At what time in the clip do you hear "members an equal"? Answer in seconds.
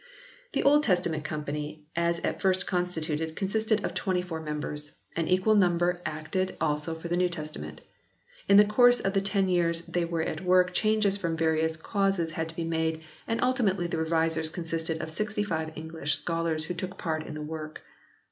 4.39-5.53